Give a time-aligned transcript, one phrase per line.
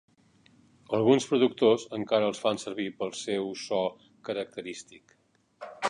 [0.99, 3.83] Alguns productors encara els fan servir pel seu so
[4.31, 5.19] característic.